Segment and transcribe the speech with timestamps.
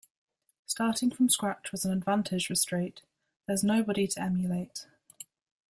[0.65, 3.03] Starting from scratch was an advantage for Strait:
[3.45, 4.87] There's nobody to emulate.